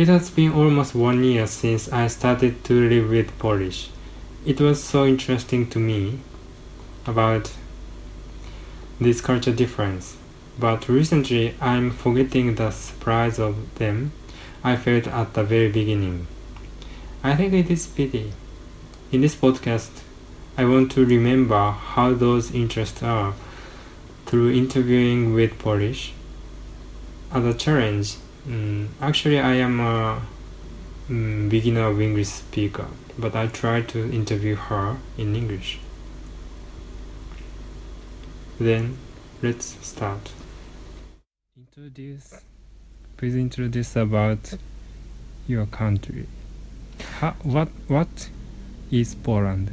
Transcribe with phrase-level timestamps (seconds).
[0.00, 3.90] It has been almost one year since I started to live with Polish.
[4.46, 6.20] It was so interesting to me
[7.06, 7.52] about
[8.98, 10.16] this culture difference.
[10.58, 14.12] But recently I'm forgetting the surprise of them
[14.64, 16.26] I felt at the very beginning.
[17.22, 18.32] I think it is pity.
[19.12, 19.90] In this podcast,
[20.56, 23.34] I want to remember how those interests are
[24.24, 26.14] through interviewing with Polish.
[27.30, 28.16] As a challenge,
[28.48, 30.20] mm, actually I am a
[31.08, 32.86] mm, beginner of English speaker,
[33.18, 35.78] but I try to interview her in English.
[38.58, 38.98] Then
[39.42, 40.32] let's start.
[41.56, 42.34] Introduce,
[43.16, 44.54] please introduce about
[45.46, 46.26] your country.
[47.20, 48.28] How, what what
[48.90, 49.70] is Poland?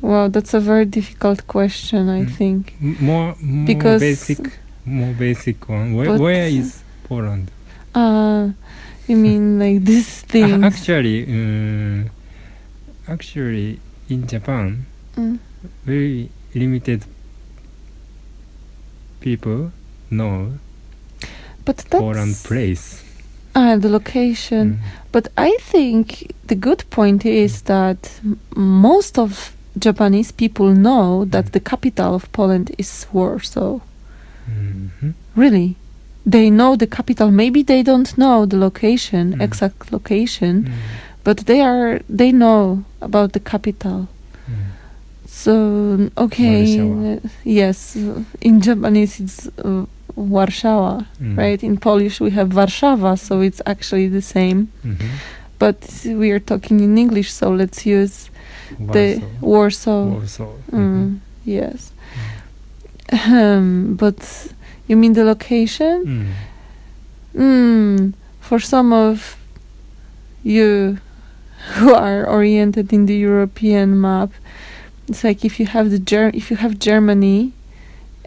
[0.00, 2.30] Wow, that's a very difficult question, I Mm.
[2.36, 2.74] think.
[2.82, 4.38] M- more more Because- basic
[4.84, 5.94] more basic one.
[5.94, 7.50] Where, where is Poland?
[7.94, 8.50] Uh,
[9.08, 10.62] you mean like these things?
[10.62, 12.10] Uh, actually, um,
[13.08, 15.38] actually in Japan, Mm.
[15.86, 17.04] very limited
[19.20, 19.70] people
[20.10, 20.52] know
[21.64, 23.02] But that's Poland place.
[23.54, 24.64] ah the location.
[24.74, 24.78] Mm.
[25.12, 28.20] But I think the good point is that
[28.56, 31.52] most of Japanese people know that Mm.
[31.52, 33.78] the capital of Poland is Warsaw.
[34.48, 35.14] Mhm.
[35.36, 35.76] Really,
[36.26, 37.30] they know the capital.
[37.30, 39.42] Maybe they don't know the location, Mm.
[39.42, 40.72] exact location, Mm.
[41.24, 44.06] but they are they know about the capital.
[44.48, 44.54] Mm.
[45.26, 47.96] So okay, uh, yes,
[48.40, 49.84] in Japanese it's uh,
[50.16, 51.36] Warszawa, Mm.
[51.36, 51.62] right?
[51.62, 54.68] In Polish we have Warszawa, so it's actually the same.
[54.84, 55.08] Mhm.
[55.58, 58.30] But we are talking in English, so let's use
[58.92, 60.04] the Warsaw.
[60.04, 60.04] Warsaw.
[60.14, 60.52] Warsaw.
[60.72, 61.18] Mm, Mhm.
[61.44, 61.90] Yes.
[63.12, 64.18] Um, but
[64.86, 66.36] you mean the location?
[67.34, 67.40] Mm.
[67.40, 69.36] Mm, for some of
[70.42, 70.98] you
[71.74, 74.30] who are oriented in the European map,
[75.08, 77.52] it's like if you have the Ger- if you have Germany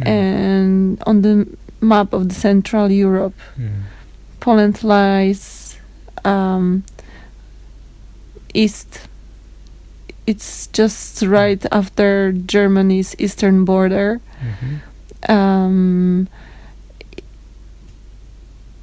[0.00, 0.06] Mm.
[0.06, 1.46] and on the
[1.80, 3.82] map of the Central Europe, Mm.
[4.40, 5.78] Poland lies
[6.24, 6.82] um,
[8.54, 9.06] east.
[10.26, 14.20] It's just right after Germany's eastern border.
[14.42, 14.80] Mhm.
[15.28, 16.28] Um,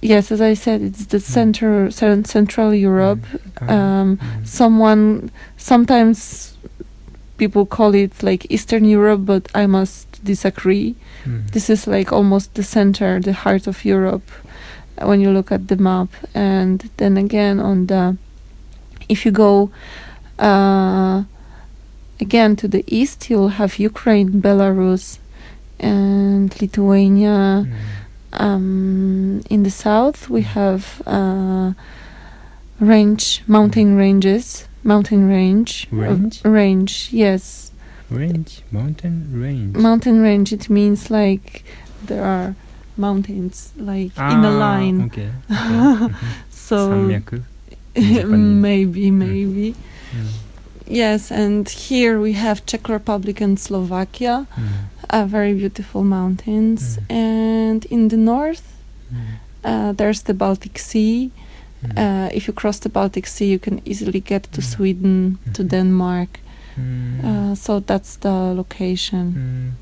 [0.00, 3.24] yes, as I said, it's the center, Central Europe.
[3.60, 4.46] Um, Mm.
[4.46, 6.54] someone sometimes
[7.38, 10.94] people call it like Eastern Europe, but I must disagree.
[11.24, 11.50] Mm.
[11.52, 14.28] This is like almost the center, the heart of Europe
[14.98, 16.08] uh, when you look at the map.
[16.34, 18.16] And then again, on the
[19.08, 19.70] if you go
[20.38, 21.24] uh,
[22.20, 25.18] again to the east, you'll have Ukraine, Belarus,
[25.82, 27.66] and Lithuania.
[27.66, 27.72] Mm.
[28.34, 31.72] Um, in the south, we have uh,
[32.80, 36.40] range, mountain ranges, mountain range, uh, Range?
[36.44, 37.08] range.
[37.12, 37.70] Yes,
[38.10, 39.76] Range, mountain range.
[39.76, 40.52] mountain range.
[40.52, 41.64] It means like
[42.06, 42.54] there are
[42.96, 45.02] mountains like in a Ah, line.
[45.12, 45.28] Okay.
[45.50, 45.54] okay.
[45.54, 46.14] Mhm.
[46.50, 47.42] So 山脈
[48.64, 49.74] maybe, maybe.
[50.14, 50.28] Mm.
[50.92, 54.68] Yes, and here we have Czech Republic and Slovakia, Mm.
[55.08, 56.98] uh, very beautiful mountains.
[56.98, 57.16] Mm.
[57.16, 58.62] And in the north,
[59.10, 59.16] Mm.
[59.64, 61.30] uh, there's the Baltic Sea.
[61.82, 61.96] Mm.
[61.96, 64.64] Uh, if you cross the Baltic Sea, you can easily get to Mm.
[64.64, 65.68] Sweden, to Mhm.
[65.70, 66.28] Denmark.
[66.76, 67.24] Mm.
[67.24, 69.74] Uh, so that's the location.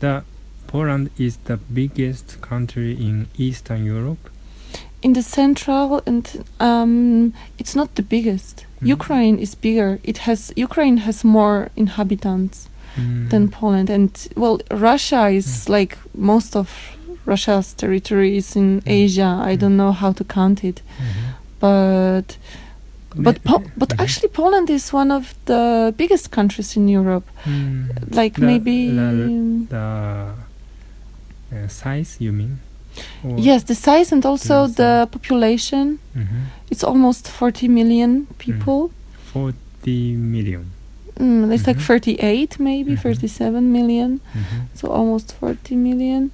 [0.00, 0.22] The
[0.66, 4.30] Poland is the biggest country in Eastern Europe.
[5.04, 6.24] In the central, and
[6.60, 8.64] um, it's not the biggest.
[8.80, 8.86] Mm.
[8.96, 9.90] Ukraine is bigger.
[10.02, 12.56] It has Ukraine has more inhabitants
[12.96, 13.28] Mm.
[13.30, 14.10] than Poland, and
[14.42, 15.92] well, Russia is like
[16.32, 16.68] most of
[17.26, 18.88] Russia's territory is in Mm.
[19.02, 19.30] Asia.
[19.50, 19.60] I Mm.
[19.60, 21.24] don't know how to count it, Mhm.
[21.64, 22.28] but
[23.26, 24.00] but po- but Mhm.
[24.02, 27.26] actually Poland is one of the biggest countries in Europe.
[27.44, 27.88] Mm.
[28.20, 29.86] Like The- maybe the- the
[31.52, 32.54] uh, size you mean?
[33.36, 35.98] Yes, the size and also Yes, the population.
[36.14, 36.26] Mhm.
[36.70, 38.90] It's almost 40 million people.
[39.32, 40.70] 40 million.
[41.20, 41.86] Mm, it's like Mhm.
[41.86, 43.00] 38, maybe Mhm.
[43.02, 44.20] 37 million.
[44.34, 44.66] Mhm.
[44.74, 46.30] So almost 40 million.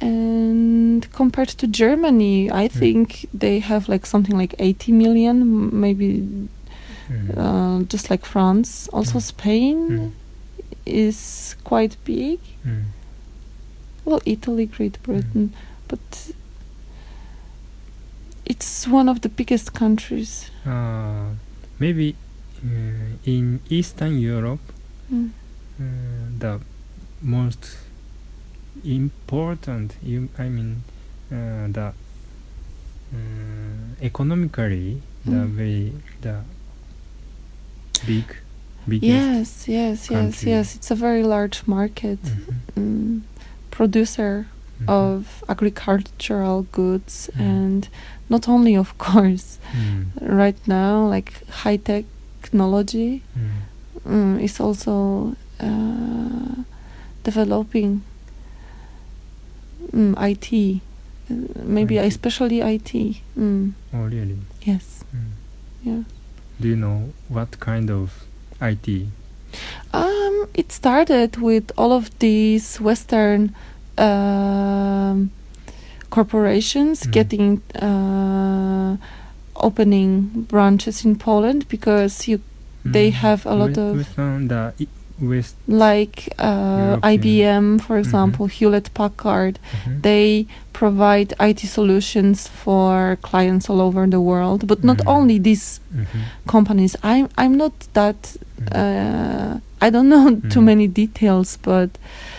[0.00, 2.72] And compared to Germany, I Mm.
[2.78, 6.22] think they have like something like 80 million, m- maybe
[7.08, 7.36] Mm.
[7.36, 8.88] uh, just like France.
[8.92, 9.22] Also, Mm.
[9.22, 10.10] Spain Mm.
[10.86, 12.38] is quite big.
[12.66, 12.84] Mm.
[14.04, 15.52] Well, Italy, Great Britain,
[15.92, 16.32] but
[18.44, 20.50] it's one of the biggest countries.
[20.66, 21.26] Uh,
[21.78, 22.14] maybe
[22.64, 24.60] uh, in Eastern Europe,
[25.12, 25.30] Mm.
[25.78, 25.84] uh,
[26.38, 26.60] the
[27.20, 27.76] most
[28.84, 30.82] important, you, I mean,
[31.30, 31.92] uh, the
[33.14, 35.50] uh, economically the Mm.
[35.58, 35.92] very
[36.22, 36.36] the
[38.06, 38.24] big
[38.88, 39.08] biggest.
[39.12, 40.50] Yes, yes, yes, country.
[40.50, 40.74] yes.
[40.76, 42.18] It's a very large market.
[42.22, 43.20] Mhm, Mm,
[43.70, 44.46] producer
[44.86, 47.40] mhm, of agricultural goods Mm.
[47.40, 47.88] and
[48.28, 51.32] not only of course mm, right now like
[51.64, 53.50] high technology mm,
[54.06, 56.62] mm, is also uh,
[57.24, 58.02] developing
[59.92, 60.80] mm, IT
[61.30, 62.06] uh, maybe IT.
[62.06, 62.92] especially IT
[63.38, 64.38] mm, Oh really?
[64.62, 65.04] yes
[65.84, 66.02] yeah
[66.60, 68.24] Do you know what kind of
[68.60, 68.86] IT?
[69.92, 73.52] Um, it started with all of these Western
[76.10, 77.10] corporations Mm.
[77.12, 78.96] getting uh,
[79.56, 82.40] opening branches in Poland because you
[82.84, 83.14] they Mm.
[83.14, 84.72] have a lot of we found the
[85.20, 85.54] West.
[85.68, 88.00] like uh, IBM, for Mhm.
[88.00, 89.58] example, Hewlett Packard.
[89.62, 90.02] Mhm.
[90.02, 95.06] They provide IT solutions for clients all over the world, but not Mhm.
[95.16, 96.22] only these Mhm.
[96.46, 96.96] companies.
[97.04, 98.66] I'm I'm not that Mm.
[98.74, 100.64] uh, I don't know too Mm.
[100.64, 101.90] many details, but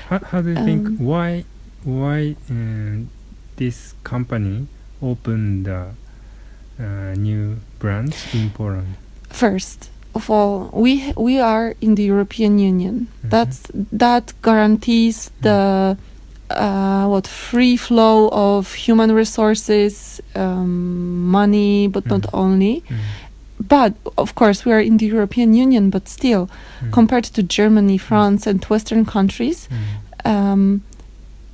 [0.10, 1.44] How, how do you think Um, why
[1.84, 3.10] why um,
[3.58, 4.68] this company
[5.02, 5.82] opened the
[6.80, 8.96] uh, new branch in Poland?
[9.30, 13.08] first of all, we we are in the European Union.
[13.24, 13.30] Mhm.
[13.30, 13.60] That's
[13.98, 15.98] that guarantees the
[16.54, 22.40] uh, what free flow of human resources, um, money, but not Mm.
[22.44, 22.84] only.
[22.90, 22.96] Mm,
[23.68, 26.50] But of course, we are in the European Union, but still,
[26.82, 30.82] mm, compared to Germany, France, and Western countries, mm, um,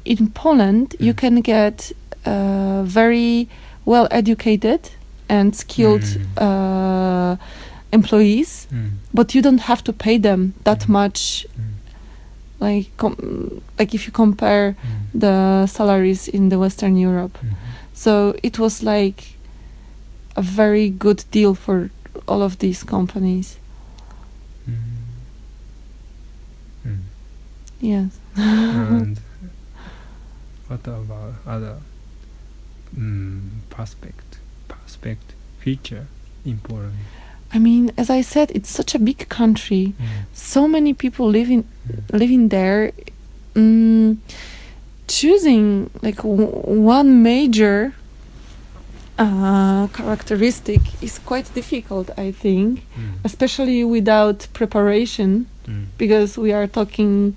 [0.05, 1.17] in Poland, you Mm.
[1.17, 1.91] can get
[2.25, 3.47] uh, very
[3.85, 4.79] well educated
[5.29, 6.41] and skilled Mm.
[6.41, 7.37] uh,
[7.91, 10.89] employees, mm, but you don't have to pay them that Mm.
[10.89, 11.45] much.
[11.57, 11.63] mm,
[12.61, 17.55] Like, com- like if you compare mm, the salaries in the Western Europe, mhm.
[17.93, 19.23] so it was like
[20.35, 21.89] a very good deal for
[22.29, 23.57] all of these companies.
[24.69, 24.75] Mm.
[26.85, 26.97] Mm.
[27.81, 28.19] Yes.
[28.35, 29.19] and
[30.67, 31.77] what about other
[32.97, 34.37] mm, prospect
[34.67, 36.07] prospect future
[36.45, 36.93] in Poland?
[37.51, 39.93] I mean, as I said, it's such a big country.
[39.99, 42.91] Mm, so many people living mm, living there
[43.55, 44.17] mm,
[45.07, 46.45] choosing like w-
[46.93, 47.93] one major
[49.19, 56.67] uh, characteristic is quite difficult i think mm, especially without preparation mm, because we are
[56.67, 57.35] talking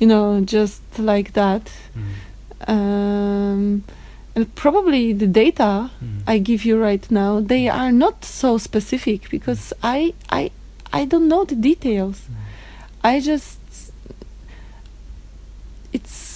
[0.00, 1.70] you know just like that.
[1.96, 3.84] Mm, um,
[4.34, 9.28] and probably the data mm, I give you right now, they are not so specific
[9.30, 10.50] because I I
[10.92, 12.18] I don't know the details.
[12.30, 12.34] mm,
[13.04, 13.58] I just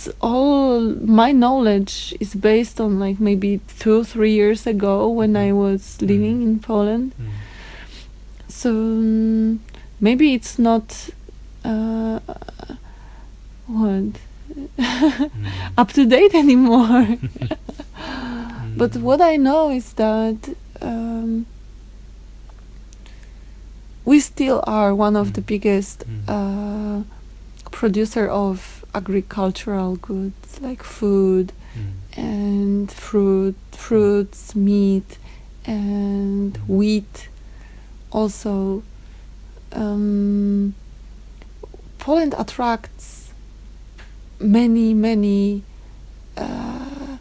[0.07, 5.37] it's all my knowledge is based on like maybe two or three years ago when
[5.37, 7.13] I was living in Poland.
[7.21, 7.29] mm,
[8.49, 9.59] So mm,
[10.01, 11.11] maybe it's not
[11.65, 12.19] uh,
[13.67, 14.13] what
[14.79, 15.29] mm,
[15.79, 17.07] up to date anymore.
[18.77, 20.37] But mm, what I know is that
[20.81, 21.47] um,
[24.05, 25.47] we still are one of the Mm.
[25.47, 27.03] biggest mm, uh,
[27.71, 35.19] producer of agricultural goods like food mm, and fruit, fruits, meat,
[35.67, 36.69] and Mm.
[36.69, 37.29] wheat.
[38.11, 38.83] Also,
[39.73, 40.75] um,
[41.99, 43.31] Poland attracts
[44.41, 45.63] many, many.
[46.37, 47.17] Uh,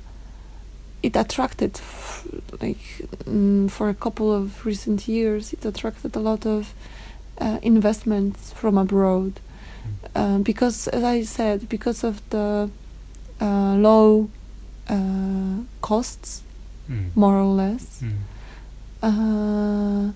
[1.04, 2.28] it attracted, f-
[2.62, 2.80] like,
[3.26, 6.74] mm, for a couple of recent years, it attracted a lot of
[7.40, 9.40] uh, investments from abroad.
[10.14, 12.70] Um, because, as I said, because of the
[13.40, 14.30] uh, low
[14.90, 16.44] uh, costs,
[16.90, 18.18] mm, more or less, mm,
[19.02, 20.12] uh,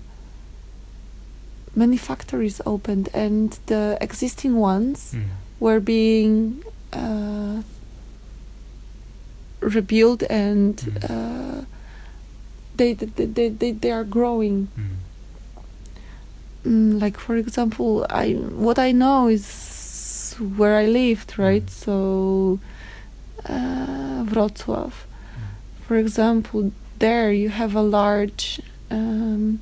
[1.74, 5.24] many factories opened, and the existing ones mm,
[5.60, 6.62] were being
[6.92, 7.62] uh,
[9.60, 11.10] rebuilt, and Mm.
[11.10, 11.64] uh,
[12.76, 14.68] they, they, they, they, they are growing.
[14.78, 14.82] mm,
[16.66, 19.44] Mm, like for example, I what I know is
[20.40, 21.66] where I lived, right?
[21.66, 21.70] Mm.
[21.70, 22.58] So
[23.48, 24.92] uh, Wrocław, mm,
[25.86, 29.60] for example, there you have a large um,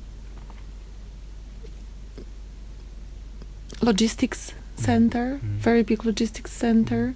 [3.81, 5.59] logistics center, Mm.
[5.59, 7.13] very big logistics center,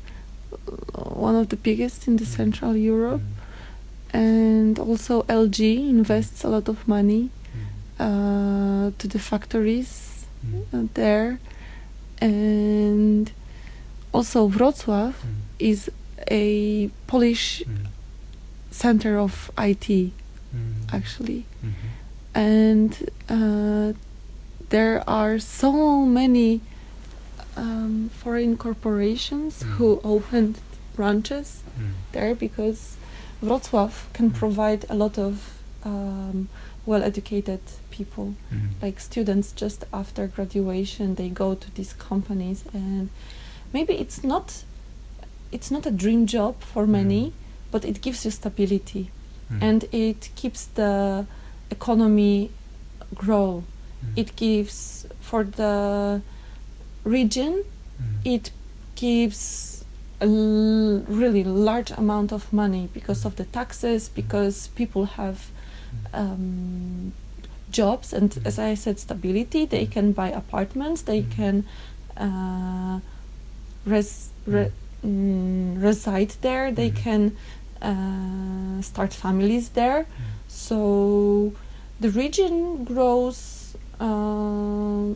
[0.53, 2.25] uh, one of the biggest in the.
[2.25, 3.21] Central Europe,
[4.13, 7.29] and also LG invests a lot of money
[7.99, 10.25] uh, to the factories
[10.73, 11.39] uh, there,
[12.21, 13.31] and
[14.13, 15.13] also Wrocław mm,
[15.59, 15.89] is
[16.31, 17.87] a Polish mm,
[18.71, 20.11] center of IT mm,
[20.93, 21.45] actually.
[21.63, 21.73] mhm,
[22.35, 23.93] and uh,
[24.69, 26.61] there are so many
[27.57, 30.57] um, foreign corporations who opened
[30.95, 31.63] branches
[32.11, 32.97] there because
[33.41, 36.49] Wrocław can provide a lot of um,
[36.85, 37.61] well-educated
[37.91, 38.33] people.
[38.53, 38.69] Mm.
[38.81, 43.09] like students just after graduation they go to these companies and
[43.73, 44.63] maybe it's not
[45.51, 46.89] it's not a dream job for Mm.
[46.89, 47.33] many
[47.71, 49.09] but it gives you stability
[49.51, 49.61] Mm.
[49.63, 51.25] and it keeps the
[51.71, 52.49] economy
[53.15, 53.63] grow
[54.03, 54.17] Mm.
[54.17, 56.21] it gives for the
[57.03, 58.25] region Mm.
[58.35, 58.51] it
[58.95, 59.83] gives
[60.21, 65.37] a l- really large amount of money because of the taxes because people have
[66.13, 67.11] um,
[67.71, 68.45] jobs and Mm.
[68.47, 69.91] as i said stability they Mm.
[69.91, 71.31] can buy apartments they Mm.
[71.35, 71.63] can
[72.17, 72.99] uh,
[73.85, 74.71] res- re-
[75.05, 76.71] mm, reside there.
[76.71, 77.03] They Mm.
[77.03, 77.37] can
[77.81, 80.05] uh, start families there.
[80.47, 81.53] So
[81.99, 85.13] the region grows uh,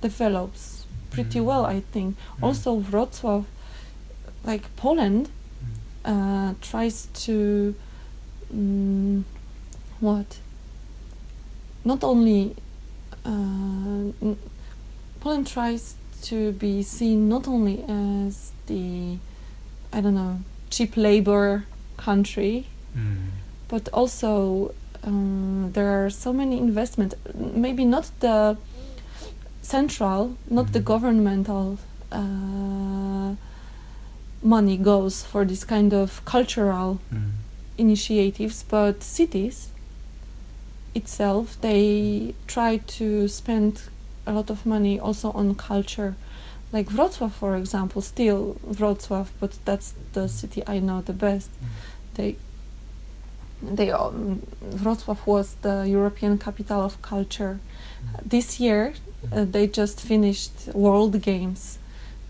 [0.00, 1.44] develops pretty Mm.
[1.44, 2.16] well i think.
[2.42, 3.44] Also wrocław
[4.44, 6.50] like poland Mm.
[6.50, 7.74] uh, tries to
[8.54, 9.22] mm,
[10.00, 10.38] what?
[11.84, 12.54] Not only
[13.24, 13.30] uh,
[14.22, 14.36] n-
[15.20, 15.94] Poland tries
[16.30, 19.16] to be seen not only as the
[19.92, 20.40] I don't know
[20.70, 21.64] cheap labor
[21.96, 22.66] country
[22.96, 23.16] Mm.
[23.68, 24.72] but also
[25.06, 28.56] um, there are so many investment maybe not the
[29.62, 30.84] central not the Mhm.
[30.92, 31.78] governmental
[32.12, 33.34] uh,
[34.42, 37.32] money goes for this kind of cultural Mm.
[37.78, 39.68] initiatives but cities
[40.94, 43.72] itself they try to spend
[44.26, 46.14] a lot of money also on culture.
[46.72, 51.50] Like Wrocław for example still Wrocław but that's the city I know the best.
[51.50, 51.66] Mm.
[52.14, 52.36] they
[53.62, 54.42] they um,
[54.82, 57.58] Wrocław was the European capital of culture.
[58.24, 58.94] This year
[59.32, 61.78] uh, they just finished world games.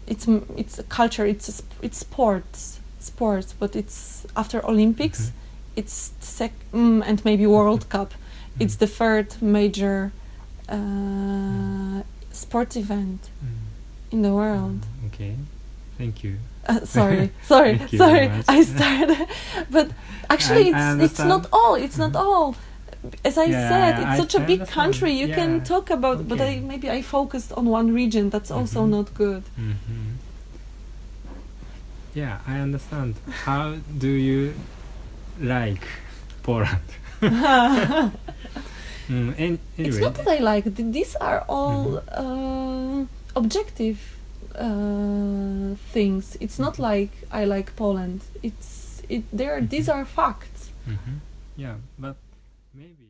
[0.06, 5.32] It's it's a culture it's a sp- it's sports sports but it's after olympics Mhm.
[5.76, 8.12] it's sec- mm, and maybe world cup.
[8.60, 10.12] It's the third major
[10.68, 12.02] uh,
[12.32, 14.12] sports event Mm.
[14.12, 15.06] in the world Mm.
[15.14, 15.34] Okay.
[15.98, 16.36] Thank you.
[16.68, 19.28] uh, sorry sorry sorry i started
[19.70, 19.86] but
[20.30, 22.24] actually I- I it's it's not all it's not Mhm.
[22.26, 22.54] all
[23.24, 26.40] as i Yeah, said it's I such a big country you can talk about but
[26.40, 28.90] i maybe i focused on one region that's also Mhm.
[28.96, 30.16] not good hmm
[32.14, 33.14] Yeah, I understand.
[33.44, 34.54] How do you
[35.40, 35.84] like
[36.42, 36.88] Poland?
[39.08, 43.04] Mm, and it's not that i like th- these are all uh,
[43.36, 43.98] objective
[44.54, 46.82] uh, things it's not Mhm.
[46.90, 49.94] like i like poland it's it there these Mhm.
[49.94, 51.20] are facts Mhm.
[51.56, 52.16] Yeah, but
[52.74, 53.03] maybe.